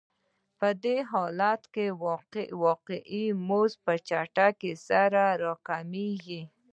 [0.59, 1.85] په دې حالت کې
[2.65, 6.41] واقعي مزد په چټکۍ سره راکمېږي